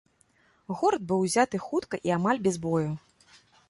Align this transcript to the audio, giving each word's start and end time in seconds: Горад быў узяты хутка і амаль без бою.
Горад 0.79 1.05
быў 1.13 1.23
узяты 1.27 1.61
хутка 1.69 2.03
і 2.11 2.17
амаль 2.19 2.45
без 2.49 2.55
бою. 2.69 2.87